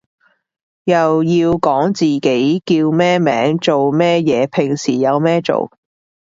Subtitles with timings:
[0.83, 5.69] 又要講自己叫咩名做咩嘢平時有咩做